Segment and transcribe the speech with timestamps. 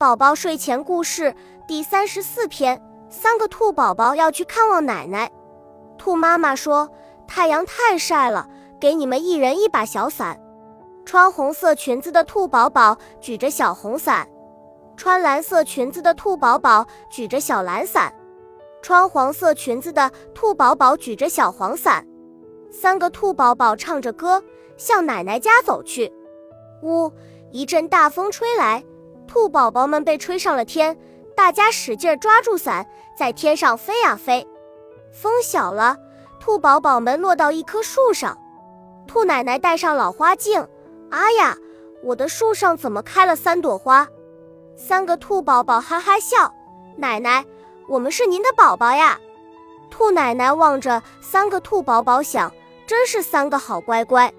[0.00, 1.34] 宝宝睡前故事
[1.66, 5.28] 第三十四篇：三个兔宝宝要去看望奶奶。
[5.98, 6.88] 兔妈妈说
[7.26, 8.48] ：“太阳太晒了，
[8.80, 10.40] 给你们一人一把小伞。”
[11.04, 14.28] 穿红色裙子的兔宝宝举着小红伞，
[14.96, 18.14] 穿蓝色裙子的兔宝宝举着小蓝伞，
[18.80, 22.06] 穿黄色裙子的兔宝宝举着小黄伞。
[22.70, 24.40] 三个兔宝宝唱着歌
[24.76, 26.12] 向奶奶家走去。
[26.84, 27.10] 呜，
[27.50, 28.84] 一阵大风吹来。
[29.28, 30.96] 兔宝宝们被吹上了天，
[31.36, 32.84] 大家使劲抓住伞，
[33.14, 34.44] 在天上飞呀飞。
[35.12, 35.96] 风小了，
[36.40, 38.36] 兔宝宝们落到一棵树上。
[39.06, 40.66] 兔奶奶戴上老花镜，
[41.10, 41.54] 啊呀，
[42.02, 44.08] 我的树上怎么开了三朵花？
[44.76, 46.52] 三个兔宝宝哈哈笑。
[46.96, 47.44] 奶奶，
[47.86, 49.20] 我们是您的宝宝呀。
[49.90, 52.50] 兔奶奶望着三个兔宝宝，想，
[52.86, 54.32] 真是三个好乖乖。